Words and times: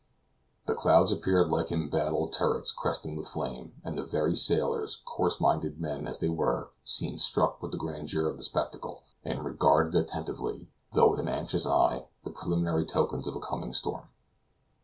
The 0.65 0.73
clouds 0.73 1.11
appeared 1.11 1.51
like 1.51 1.71
embattled 1.71 2.33
turrets 2.33 2.71
crested 2.71 3.15
with 3.15 3.27
flame, 3.27 3.73
and 3.83 3.95
the 3.95 4.03
very 4.03 4.35
sailors, 4.35 4.99
coarse 5.05 5.39
minded 5.39 5.79
men 5.79 6.07
as 6.07 6.17
they 6.17 6.27
were, 6.27 6.71
seemed 6.83 7.21
struck 7.21 7.61
with 7.61 7.69
the 7.71 7.77
grandeur 7.77 8.27
of 8.27 8.35
the 8.37 8.41
spectacle, 8.41 9.03
and 9.23 9.45
regarded 9.45 9.93
attentively, 9.93 10.69
though 10.93 11.11
with 11.11 11.19
an 11.19 11.29
anxious 11.29 11.67
eye, 11.67 12.07
the 12.23 12.31
preliminary 12.31 12.87
tokens 12.87 13.27
of 13.27 13.35
a 13.35 13.39
coming 13.39 13.73
storm. 13.73 14.09